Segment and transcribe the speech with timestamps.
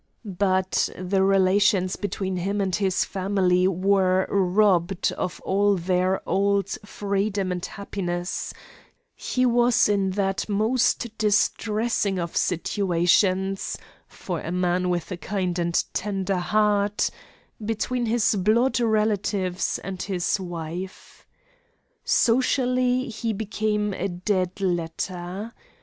[0.25, 7.51] But the relations between him and his family were robbed of all their old freedom
[7.51, 8.51] and happiness;
[9.13, 13.77] he was in that most distressing of situations
[14.07, 17.11] for a man with a kind and tender heart
[17.63, 21.27] between his blood relatives and his wife.
[22.03, 25.53] Socially he became a dead letter.